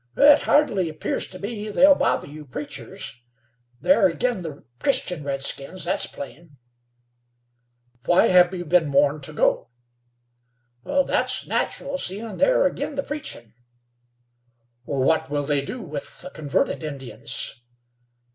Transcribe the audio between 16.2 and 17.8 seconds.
the converted Indians?"